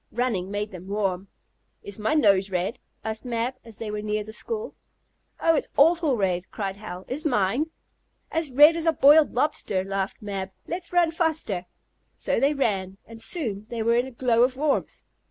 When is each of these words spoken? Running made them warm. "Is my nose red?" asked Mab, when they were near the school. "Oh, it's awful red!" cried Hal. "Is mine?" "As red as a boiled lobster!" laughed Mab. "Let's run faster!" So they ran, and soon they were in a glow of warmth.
Running 0.11 0.49
made 0.49 0.71
them 0.71 0.87
warm. 0.87 1.27
"Is 1.83 1.99
my 1.99 2.15
nose 2.15 2.49
red?" 2.49 2.79
asked 3.03 3.23
Mab, 3.23 3.53
when 3.63 3.75
they 3.77 3.91
were 3.91 4.01
near 4.01 4.23
the 4.23 4.33
school. 4.33 4.73
"Oh, 5.39 5.55
it's 5.55 5.69
awful 5.77 6.17
red!" 6.17 6.49
cried 6.49 6.77
Hal. 6.77 7.05
"Is 7.07 7.23
mine?" 7.23 7.69
"As 8.31 8.49
red 8.51 8.75
as 8.75 8.87
a 8.87 8.93
boiled 8.93 9.35
lobster!" 9.35 9.83
laughed 9.83 10.19
Mab. 10.19 10.49
"Let's 10.67 10.91
run 10.91 11.11
faster!" 11.11 11.67
So 12.15 12.39
they 12.39 12.55
ran, 12.55 12.97
and 13.05 13.21
soon 13.21 13.67
they 13.69 13.83
were 13.83 13.93
in 13.95 14.07
a 14.07 14.11
glow 14.11 14.41
of 14.41 14.57
warmth. 14.57 15.03